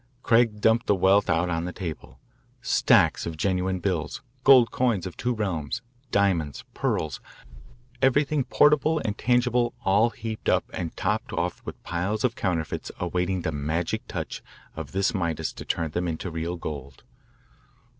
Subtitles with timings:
[0.23, 2.19] Craig dumped the wealth out on the table
[2.59, 7.21] stacks of genuine bills, gold coins of two realms, diamonds, pearls,
[8.01, 13.43] everything portable and tangible all heaped up and topped off with piles of counterfeits awaiting
[13.43, 14.41] the magic touch
[14.75, 17.03] of this Midas to turn them into real gold.